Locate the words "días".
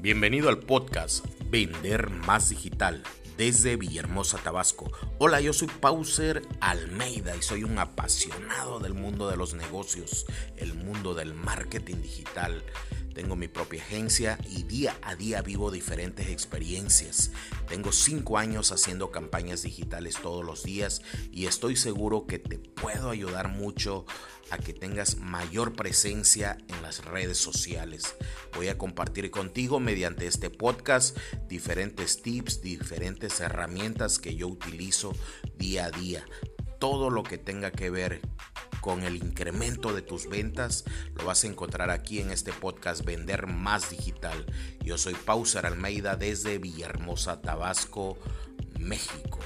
20.62-21.02